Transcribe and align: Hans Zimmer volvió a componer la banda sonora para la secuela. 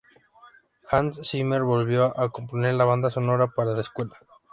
Hans 0.89 1.21
Zimmer 1.29 1.61
volvió 1.61 2.19
a 2.19 2.31
componer 2.31 2.73
la 2.73 2.85
banda 2.85 3.11
sonora 3.11 3.45
para 3.49 3.73
la 3.73 3.83
secuela. 3.83 4.15